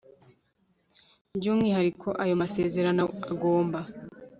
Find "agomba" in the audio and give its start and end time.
3.31-3.79